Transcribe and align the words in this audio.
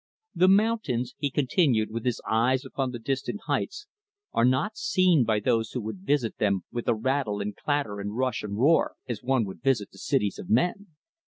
"The 0.33 0.47
mountains" 0.47 1.13
he 1.19 1.29
continued, 1.29 1.91
with 1.91 2.05
his 2.05 2.19
eyes 2.27 2.65
upon 2.65 2.89
the 2.89 2.97
distant 2.97 3.41
heights 3.45 3.85
"are 4.33 4.45
not 4.45 4.75
seen 4.75 5.25
by 5.25 5.39
those 5.39 5.73
who 5.73 5.81
would 5.81 5.99
visit 5.99 6.39
them 6.39 6.63
with 6.71 6.87
a 6.87 6.95
rattle 6.95 7.39
and 7.39 7.55
clatter 7.55 7.99
and 7.99 8.17
rush 8.17 8.41
and 8.41 8.57
roar 8.57 8.95
as 9.07 9.21
one 9.21 9.45
would 9.45 9.61
visit 9.61 9.91
the 9.91 9.99
cities 9.99 10.39
of 10.39 10.49
men. 10.49 10.87